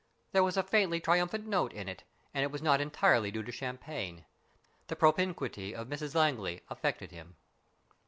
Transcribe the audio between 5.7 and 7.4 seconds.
of Mrs Langley affected him.